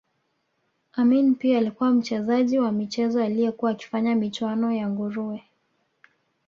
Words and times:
Amin 0.93 1.35
pia 1.35 1.57
alikuwa 1.57 1.91
mchezaji 1.91 2.59
wa 2.59 2.71
michezo 2.71 3.23
aliyekuwa 3.23 3.71
akifanya 3.71 4.15
michuano 4.15 4.71
ya 4.73 4.89
nguruwe 4.89 5.43